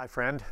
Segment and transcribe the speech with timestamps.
[0.00, 0.42] Hi, friend.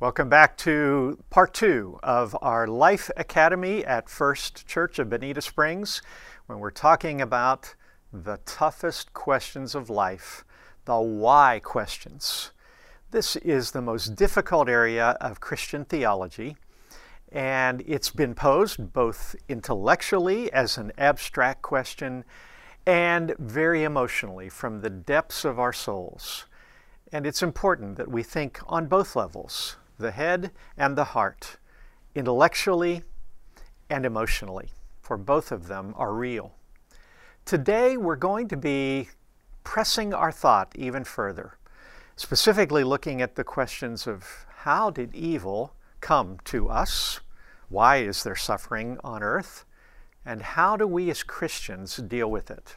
[0.00, 6.00] Welcome back to part two of our Life Academy at First Church of Bonita Springs,
[6.46, 7.74] when we're talking about
[8.10, 10.46] the toughest questions of life,
[10.86, 12.52] the why questions.
[13.10, 16.56] This is the most difficult area of Christian theology,
[17.30, 22.24] and it's been posed both intellectually as an abstract question
[22.86, 26.46] and very emotionally from the depths of our souls.
[27.12, 31.56] And it's important that we think on both levels the head and the heart,
[32.14, 33.02] intellectually
[33.88, 34.68] and emotionally,
[35.00, 36.54] for both of them are real.
[37.44, 39.08] Today, we're going to be
[39.64, 41.56] pressing our thought even further,
[42.16, 47.20] specifically looking at the questions of how did evil come to us?
[47.68, 49.64] Why is there suffering on earth?
[50.24, 52.76] And how do we as Christians deal with it?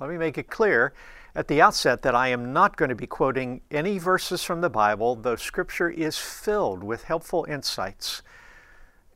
[0.00, 0.94] Let me make it clear
[1.34, 4.70] at the outset that I am not going to be quoting any verses from the
[4.70, 8.22] Bible, though Scripture is filled with helpful insights.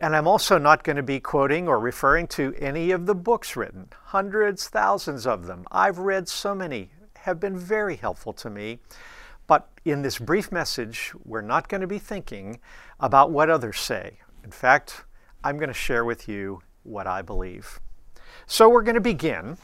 [0.00, 3.56] And I'm also not going to be quoting or referring to any of the books
[3.56, 5.67] written, hundreds, thousands of them.
[5.70, 8.78] I've read so many, have been very helpful to me.
[9.47, 12.61] But in this brief message, we're not going to be thinking
[12.98, 14.19] about what others say.
[14.42, 15.05] In fact,
[15.45, 17.80] I'm going to share with you what I believe.
[18.47, 19.56] So we're going to begin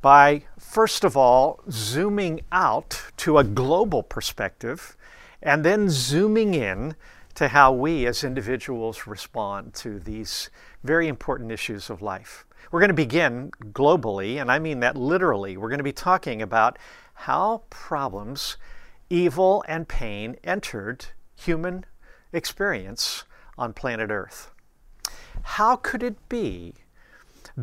[0.00, 4.96] by, first of all, zooming out to a global perspective
[5.42, 6.94] and then zooming in
[7.34, 10.50] to how we as individuals respond to these
[10.82, 12.44] very important issues of life.
[12.70, 15.56] We're going to begin globally, and I mean that literally.
[15.56, 16.78] We're going to be talking about
[17.14, 18.56] how problems,
[19.08, 21.84] evil, and pain entered human
[22.32, 23.24] experience
[23.58, 24.50] on planet Earth.
[25.42, 26.74] How could it be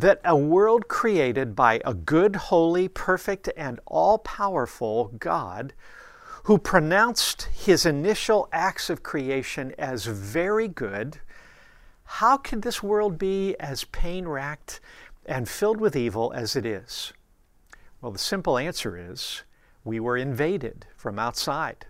[0.02, 5.73] that a world created by a good, holy, perfect, and all powerful God
[6.44, 11.18] who pronounced his initial acts of creation as very good,
[12.03, 14.80] how could this world be as pain racked
[15.25, 17.12] and filled with evil as it is?
[18.00, 19.41] Well, the simple answer is
[19.84, 21.88] we were invaded from outside.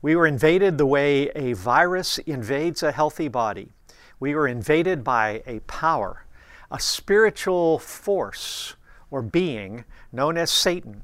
[0.00, 3.72] We were invaded the way a virus invades a healthy body.
[4.20, 6.24] We were invaded by a power
[6.70, 8.76] a spiritual force
[9.10, 11.02] or being known as Satan.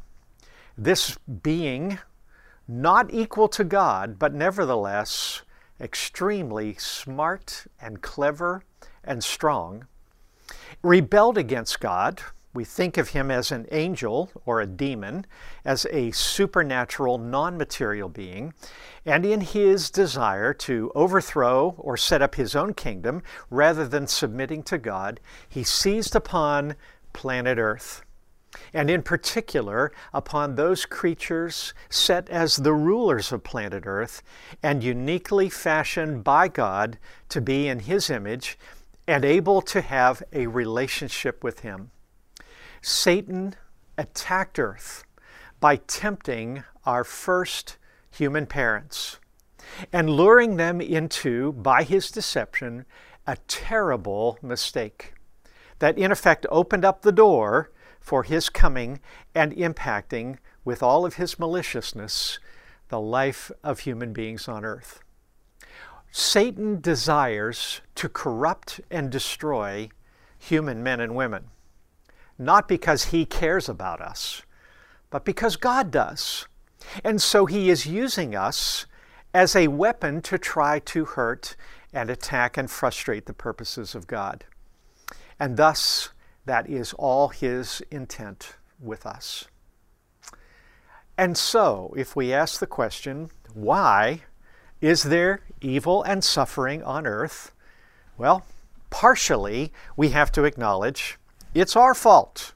[0.78, 1.98] This being,
[2.68, 5.42] not equal to God, but nevertheless
[5.80, 8.62] extremely smart and clever
[9.04, 9.86] and strong,
[10.82, 12.22] rebelled against God
[12.56, 15.26] we think of him as an angel or a demon,
[15.64, 18.54] as a supernatural, non material being,
[19.04, 24.62] and in his desire to overthrow or set up his own kingdom rather than submitting
[24.62, 26.74] to God, he seized upon
[27.12, 28.02] planet Earth.
[28.72, 34.22] And in particular, upon those creatures set as the rulers of planet Earth
[34.62, 38.58] and uniquely fashioned by God to be in His image
[39.06, 41.90] and able to have a relationship with Him.
[42.88, 43.56] Satan
[43.98, 45.02] attacked Earth
[45.58, 47.78] by tempting our first
[48.12, 49.18] human parents
[49.92, 52.86] and luring them into, by his deception,
[53.26, 55.14] a terrible mistake
[55.80, 59.00] that in effect opened up the door for his coming
[59.34, 62.38] and impacting with all of his maliciousness
[62.88, 65.00] the life of human beings on earth.
[66.12, 69.88] Satan desires to corrupt and destroy
[70.38, 71.50] human men and women
[72.38, 74.42] not because He cares about us,
[75.10, 76.46] but because God does.
[77.04, 78.86] And so He is using us
[79.34, 81.56] as a weapon to try to hurt
[81.92, 84.44] and attack and frustrate the purposes of God.
[85.38, 86.10] And thus,
[86.44, 89.46] that is all His intent with us.
[91.18, 94.22] And so, if we ask the question, why
[94.80, 97.52] is there evil and suffering on earth?
[98.18, 98.44] Well,
[98.90, 101.18] partially we have to acknowledge
[101.60, 102.52] it's our fault.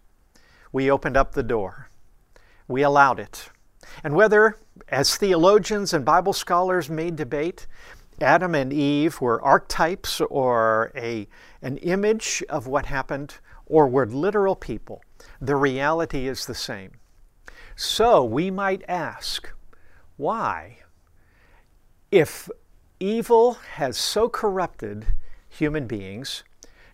[0.73, 1.89] We opened up the door.
[2.69, 3.51] We allowed it.
[4.05, 4.57] And whether,
[4.89, 7.67] as theologians and Bible scholars may debate,
[8.21, 11.27] Adam and Eve were archetypes or a,
[11.63, 13.37] an image of what happened,
[13.67, 15.03] or were literal people,
[15.41, 16.93] the reality is the same.
[17.77, 19.51] So we might ask,
[20.19, 20.79] why?
[22.11, 22.51] If
[22.99, 25.07] evil has so corrupted
[25.49, 26.45] human beings,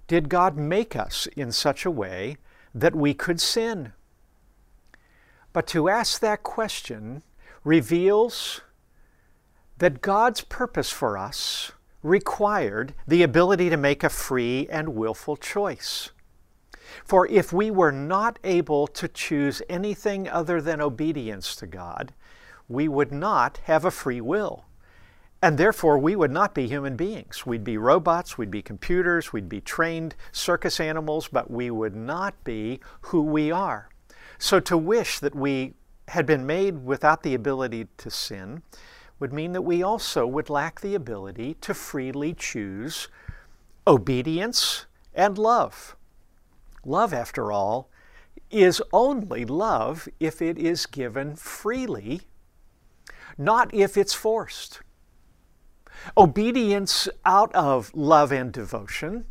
[0.06, 2.36] did God make us in such a way
[2.74, 3.92] that we could sin?
[5.52, 7.22] But to ask that question
[7.64, 8.60] reveals
[9.78, 11.72] that God's purpose for us
[12.02, 16.10] required the ability to make a free and willful choice.
[17.04, 22.14] For if we were not able to choose anything other than obedience to God,
[22.68, 24.65] we would not have a free will.
[25.46, 27.46] And therefore, we would not be human beings.
[27.46, 32.34] We'd be robots, we'd be computers, we'd be trained circus animals, but we would not
[32.42, 33.88] be who we are.
[34.38, 35.74] So to wish that we
[36.08, 38.64] had been made without the ability to sin
[39.20, 43.06] would mean that we also would lack the ability to freely choose
[43.86, 45.94] obedience and love.
[46.84, 47.88] Love, after all,
[48.50, 52.22] is only love if it is given freely,
[53.38, 54.80] not if it's forced.
[56.16, 59.24] Obedience out of love and devotion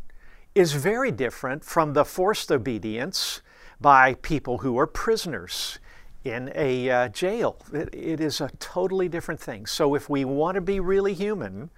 [0.54, 3.42] is very different from the forced obedience
[3.80, 5.78] by people who are prisoners
[6.24, 7.58] in a uh, jail.
[7.72, 9.66] It, it is a totally different thing.
[9.66, 11.70] So, if we want to be really human,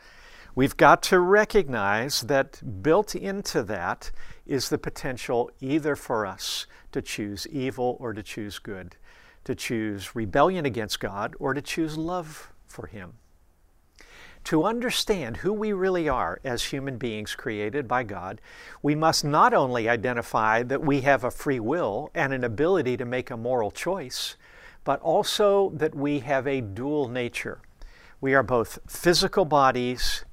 [0.55, 4.11] we've got to recognize that built into that
[4.47, 8.97] is the potential either for us to choose evil or to choose good,
[9.45, 13.15] to choose rebellion against God or to choose love for Him.
[14.45, 18.41] To understand who we really are as human beings created by God,
[18.83, 23.05] we must not only identify that we have a free will and an ability to
[23.05, 24.37] make a moral choice,
[24.85, 27.61] but also that we have a dual nature.
[28.23, 30.25] We are both physical bodies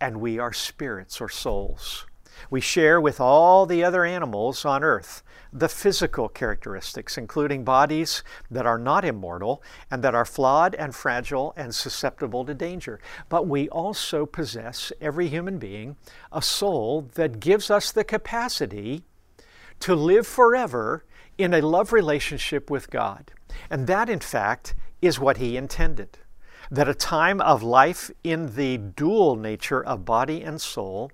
[0.00, 2.06] and we are spirits or souls.
[2.50, 5.23] We share with all the other animals on earth
[5.56, 11.54] the physical characteristics, including bodies that are not immortal and that are flawed and fragile
[11.56, 12.98] and susceptible to danger.
[13.28, 15.96] But we also possess, every human being,
[16.32, 19.04] a soul that gives us the capacity
[19.78, 21.04] to live forever
[21.38, 23.30] in a love relationship with God.
[23.70, 26.18] And that, in fact, is what He intended
[26.70, 31.12] that a time of life in the dual nature of body and soul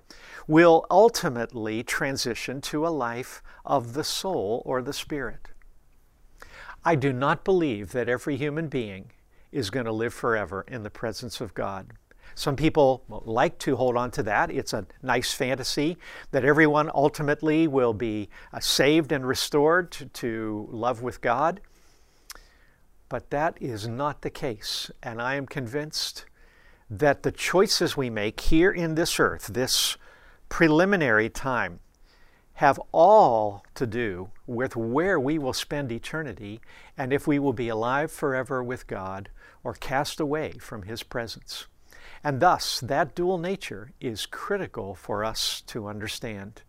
[0.51, 5.47] will ultimately transition to a life of the soul or the spirit.
[6.83, 9.11] I do not believe that every human being
[9.53, 11.93] is going to live forever in the presence of God.
[12.35, 14.51] Some people like to hold on to that.
[14.51, 15.97] It's a nice fantasy
[16.31, 21.61] that everyone ultimately will be uh, saved and restored to, to love with God.
[23.07, 24.91] But that is not the case.
[25.01, 26.25] And I am convinced
[26.89, 29.95] that the choices we make here in this earth, this
[30.51, 31.79] preliminary time,
[32.55, 36.59] have all to do with where we will spend eternity
[36.97, 39.29] and if we will be alive forever with God
[39.63, 41.67] or cast away from His presence.
[42.21, 46.63] And thus, that dual nature is critical for us to understand.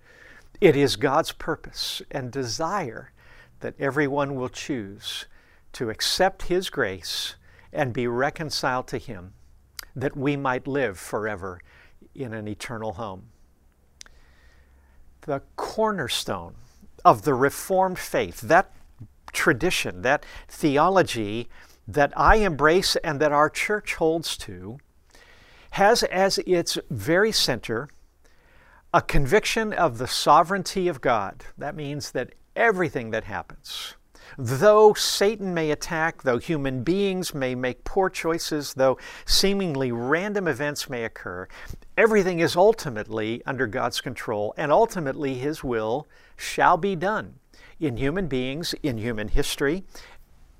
[0.60, 3.10] It is God's purpose and desire
[3.60, 5.26] that everyone will choose
[5.72, 7.34] to accept His grace
[7.72, 9.32] and be reconciled to Him,
[9.96, 11.60] that we might live forever
[12.14, 13.31] in an eternal home.
[15.22, 16.54] The cornerstone
[17.04, 18.72] of the Reformed faith, that
[19.32, 21.48] tradition, that theology
[21.88, 24.78] that I embrace and that our church holds to,
[25.70, 27.88] has as its very center
[28.92, 31.44] a conviction of the sovereignty of God.
[31.56, 33.94] That means that everything that happens,
[34.38, 40.88] Though Satan may attack, though human beings may make poor choices, though seemingly random events
[40.88, 41.48] may occur,
[41.98, 47.34] everything is ultimately under God's control, and ultimately His will shall be done
[47.78, 49.84] in human beings, in human history,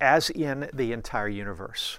[0.01, 1.99] as in the entire universe.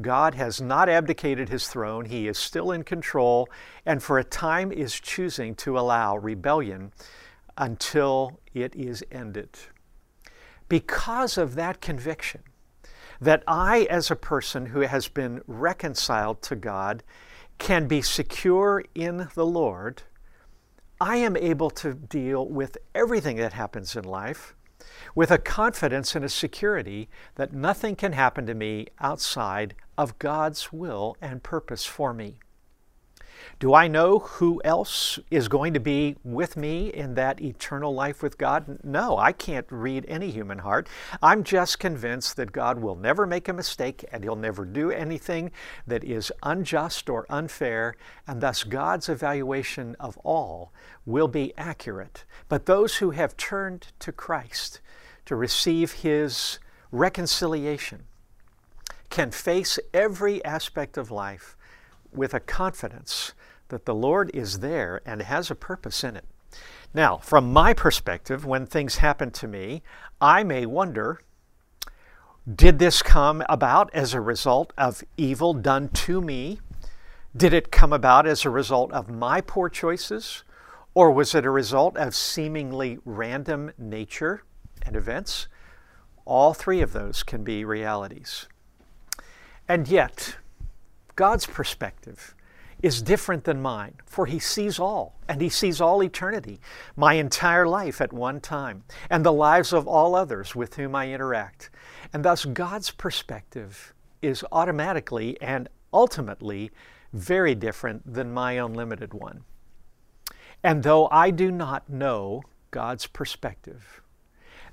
[0.00, 2.06] God has not abdicated his throne.
[2.06, 3.48] He is still in control,
[3.84, 6.92] and for a time is choosing to allow rebellion
[7.58, 9.58] until it is ended
[10.70, 12.40] because of that conviction
[13.20, 17.02] that I, as a person who has been reconciled to God,
[17.58, 20.04] can be secure in the Lord,
[20.98, 24.54] I am able to deal with everything that happens in life
[25.14, 30.72] with a confidence and a security that nothing can happen to me outside of God's
[30.72, 32.38] will and purpose for me.
[33.58, 38.22] Do I know who else is going to be with me in that eternal life
[38.22, 38.78] with God?
[38.82, 40.88] No, I can't read any human heart.
[41.22, 45.50] I'm just convinced that God will never make a mistake and He'll never do anything
[45.86, 50.72] that is unjust or unfair, and thus God's evaluation of all
[51.04, 52.24] will be accurate.
[52.48, 54.80] But those who have turned to Christ
[55.26, 56.58] to receive His
[56.92, 58.04] reconciliation
[59.10, 61.56] can face every aspect of life
[62.12, 63.32] with a confidence
[63.68, 66.24] that the Lord is there and has a purpose in it.
[66.92, 69.82] Now, from my perspective, when things happen to me,
[70.20, 71.20] I may wonder
[72.52, 76.58] did this come about as a result of evil done to me?
[77.36, 80.42] Did it come about as a result of my poor choices?
[80.94, 84.42] Or was it a result of seemingly random nature
[84.82, 85.46] and events?
[86.24, 88.48] All three of those can be realities.
[89.68, 90.36] And yet,
[91.20, 92.34] God's perspective
[92.82, 96.60] is different than mine, for He sees all, and He sees all eternity,
[96.96, 101.12] my entire life at one time, and the lives of all others with whom I
[101.12, 101.68] interact.
[102.14, 106.70] And thus, God's perspective is automatically and ultimately
[107.12, 109.44] very different than my own limited one.
[110.64, 114.00] And though I do not know God's perspective,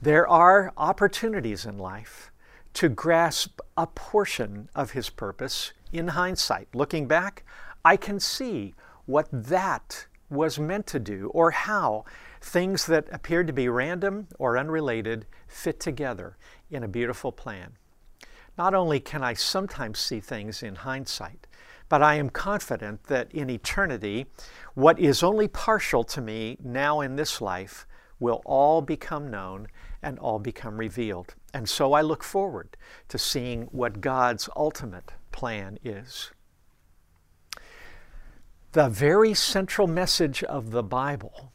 [0.01, 2.32] there are opportunities in life
[2.74, 6.68] to grasp a portion of His purpose in hindsight.
[6.74, 7.44] Looking back,
[7.84, 12.06] I can see what that was meant to do or how
[12.42, 16.38] things that appeared to be random or unrelated fit together
[16.70, 17.78] in a beautiful plan.
[18.58, 21.48] Not only can I sometimes see things in hindsight,
[21.90, 24.26] but I am confident that in eternity,
[24.74, 27.88] what is only partial to me now in this life
[28.20, 29.68] will all become known
[30.02, 31.36] and all become revealed.
[31.54, 32.77] And so I look forward
[33.10, 36.32] to seeing what God's ultimate plan is.
[38.74, 41.51] The very central message of the Bible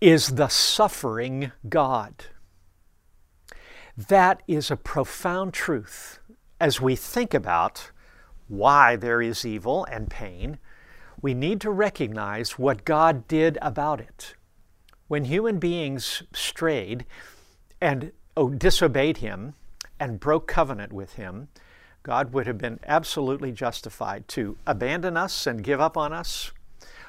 [0.00, 2.24] is the suffering God.
[3.96, 6.18] That is a profound truth
[6.58, 7.90] as we think about
[8.48, 10.58] why there is evil and pain.
[11.20, 14.34] We need to recognize what God did about it.
[15.08, 17.04] When human beings strayed
[17.80, 19.54] and Oh, disobeyed Him
[20.00, 21.48] and broke covenant with Him,
[22.02, 26.50] God would have been absolutely justified to abandon us and give up on us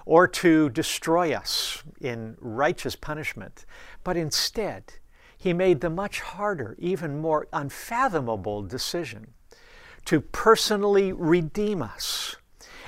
[0.06, 3.66] or to destroy us in righteous punishment.
[4.04, 4.96] But instead,
[5.38, 9.34] He made the much harder, even more unfathomable decision
[10.06, 12.36] to personally redeem us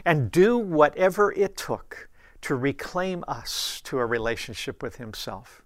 [0.03, 2.09] and do whatever it took
[2.41, 5.64] to reclaim us to a relationship with Himself.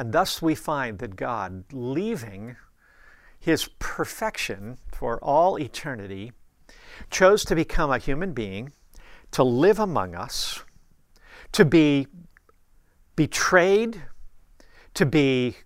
[0.00, 2.56] And thus we find that God, leaving
[3.38, 6.32] His perfection for all eternity,
[7.10, 8.72] chose to become a human being,
[9.32, 10.64] to live among us,
[11.52, 12.06] to be
[13.14, 14.00] betrayed,
[14.94, 15.58] to be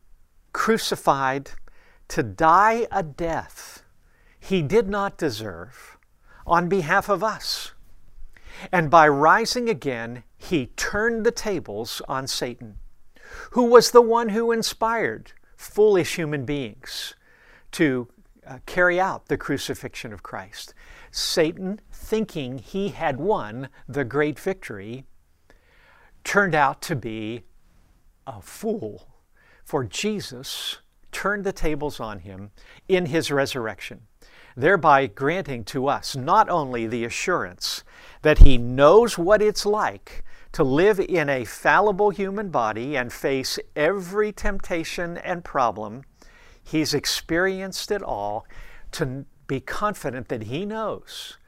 [0.53, 1.53] crucified,
[2.09, 3.85] to die a death
[4.41, 5.97] he did not deserve
[6.45, 7.71] on behalf of us.
[8.73, 12.79] And by rising again, he turned the tables on Satan,
[13.53, 17.15] who was the one who inspired foolish human beings
[17.73, 18.09] to
[18.47, 20.75] uh, carry out the crucifixion of Christ.
[21.11, 25.05] Satan, thinking he had won the great victory,
[26.25, 27.43] turned out to be
[28.27, 29.09] a fool,
[29.65, 30.79] for Jesus
[31.13, 32.51] turned the tables on him
[32.89, 34.03] in his resurrection
[34.57, 37.83] thereby granting to us not only the assurance
[38.23, 40.24] that He knows what it's like
[40.55, 46.05] to live in a fallible human body and face every temptation and problem,
[46.63, 48.47] He's experienced it all
[48.93, 51.39] to be confident that He knows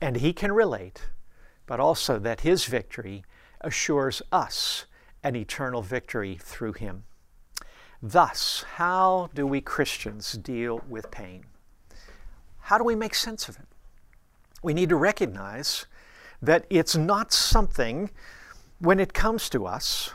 [0.00, 1.10] and He can relate,
[1.66, 3.24] but also that His victory
[3.60, 4.86] assures us
[5.22, 7.04] an eternal victory through Him.
[8.02, 11.44] Thus, how do we Christians deal with pain?
[12.62, 13.68] How do we make sense of it?
[14.60, 15.86] We need to recognize
[16.42, 18.10] that it's not something
[18.80, 20.14] when it comes to us,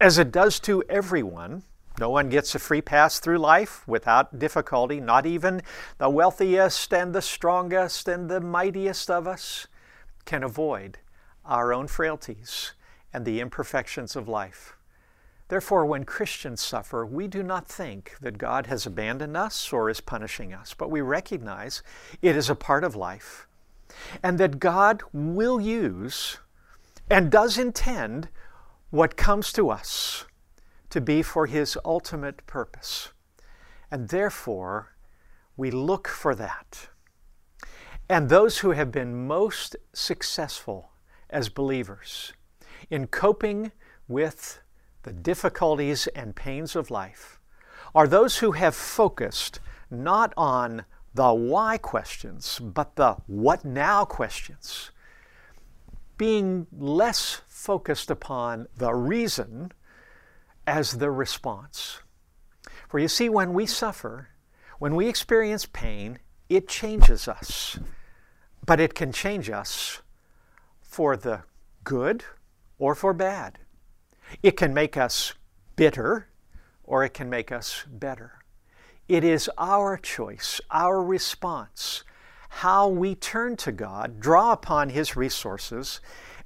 [0.00, 1.64] as it does to everyone.
[1.98, 5.62] No one gets a free pass through life without difficulty, not even
[5.98, 9.66] the wealthiest and the strongest and the mightiest of us
[10.24, 10.98] can avoid
[11.44, 12.72] our own frailties
[13.12, 14.76] and the imperfections of life.
[15.48, 20.00] Therefore, when Christians suffer, we do not think that God has abandoned us or is
[20.00, 21.82] punishing us, but we recognize
[22.22, 23.48] it is a part of life
[24.22, 26.38] and that God will use
[27.10, 28.28] and does intend
[28.90, 30.26] what comes to us
[30.90, 33.12] to be for His ultimate purpose.
[33.90, 34.94] And therefore,
[35.56, 36.88] we look for that.
[38.08, 40.92] And those who have been most successful
[41.28, 42.32] as believers
[42.90, 43.72] in coping
[44.06, 44.60] with
[45.02, 47.38] the difficulties and pains of life
[47.94, 49.60] are those who have focused
[49.90, 50.84] not on
[51.14, 54.90] the why questions, but the what now questions,
[56.18, 59.72] being less focused upon the reason
[60.66, 62.00] as the response.
[62.88, 64.28] For you see, when we suffer,
[64.78, 67.78] when we experience pain, it changes us.
[68.66, 70.02] But it can change us
[70.82, 71.42] for the
[71.84, 72.24] good
[72.78, 73.58] or for bad.
[74.42, 75.34] It can make us
[75.76, 76.28] bitter
[76.84, 78.40] or it can make us better.
[79.08, 82.04] It is our choice, our response,
[82.48, 86.00] how we turn to God, draw upon His resources,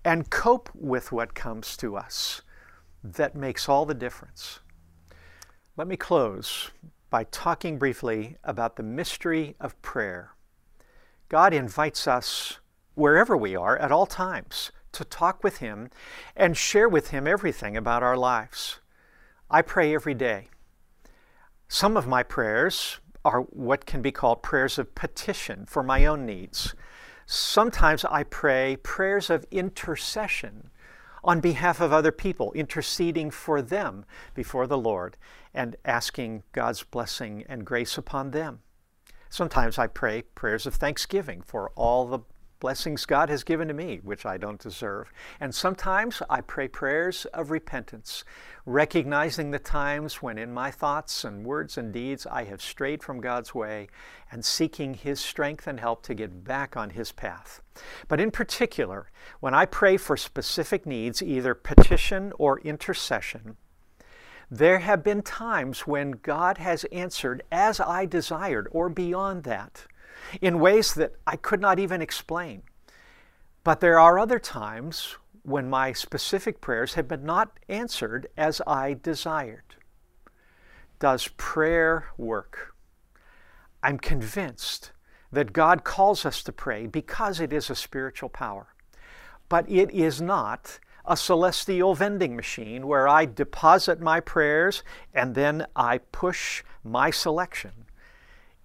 [0.05, 2.43] and cope with what comes to us
[3.03, 4.61] that makes all the difference.
[5.77, 6.71] Let me close
[7.11, 10.33] by talking briefly about the mystery of prayer.
[11.29, 12.59] God invites us
[12.95, 15.91] wherever we are at all times to talk with Him
[16.37, 18.81] and share with Him everything about our lives.
[19.51, 20.49] I pray every day.
[21.69, 26.27] Some of my prayers are what can be called prayers of petition for my own
[26.27, 26.75] needs.
[27.27, 30.71] Sometimes I pray prayers of intercession
[31.25, 35.17] on behalf of other people, interceding for them before the Lord
[35.55, 38.61] and asking God's blessing and grace upon them.
[39.31, 42.19] Sometimes I pray prayers of thanksgiving for all the
[42.63, 45.13] blessings God has given to me, which I don't deserve.
[45.41, 48.23] And sometimes I pray prayers of repentance,
[48.65, 53.21] recognizing the times when in my thoughts and words and deeds I have strayed from
[53.21, 53.89] God's way
[54.31, 57.63] and seeking His strength and help to get back on His path.
[58.07, 63.57] But in particular, when I pray for specific needs, either petition or intercession,
[64.49, 69.87] there have been times when God has answered as I desired or beyond that
[70.41, 72.63] in ways that I could not even explain.
[73.65, 78.95] But there are other times when my specific prayers have been not answered as I
[79.03, 79.77] desired.
[80.99, 82.75] Does prayer work?
[83.83, 84.93] I'm convinced
[85.33, 88.69] that God calls us to pray because it is a spiritual power.
[89.49, 95.67] But it is not a celestial vending machine where I deposit my prayers and then
[95.75, 97.73] I push my selection.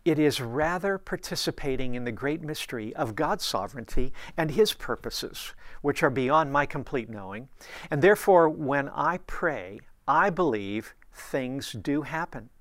[0.07, 6.01] It is rather participating in the great mystery of God's sovereignty and His purposes, which
[6.01, 7.49] are beyond my complete knowing.
[7.91, 12.51] And therefore, when I pray, I believe things do happen.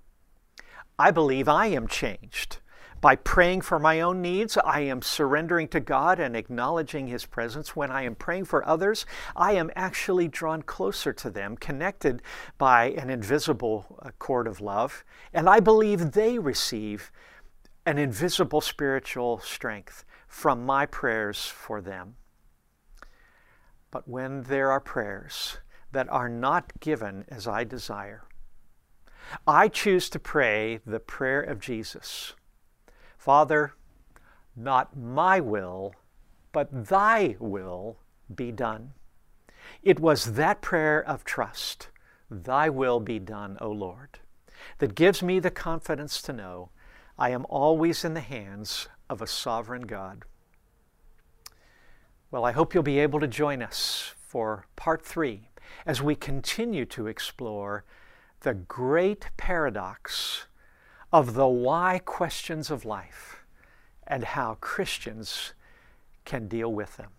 [0.98, 2.58] I believe I am changed.
[3.00, 7.76] By praying for my own needs, I am surrendering to God and acknowledging His presence.
[7.76, 12.22] When I am praying for others, I am actually drawn closer to them, connected
[12.58, 15.04] by an invisible uh, cord of love.
[15.32, 17.12] And I believe they receive
[17.86, 22.16] an invisible spiritual strength from my prayers for them.
[23.90, 25.58] But when there are prayers
[25.92, 28.24] that are not given as I desire,
[29.46, 32.34] I choose to pray the prayer of Jesus
[33.16, 33.72] Father,
[34.54, 35.94] not my will,
[36.52, 37.98] but thy will
[38.32, 38.92] be done.
[39.82, 41.88] It was that prayer of trust,
[42.30, 44.18] Thy will be done, O Lord,
[44.78, 46.70] that gives me the confidence to know
[47.18, 50.24] I am always in the hands of a sovereign God.
[52.30, 55.48] Well, I hope you'll be able to join us for part three
[55.86, 57.84] as we continue to explore
[58.40, 60.46] the great paradox
[61.12, 63.44] of the why questions of life
[64.06, 65.54] and how Christians
[66.24, 67.10] can deal with them.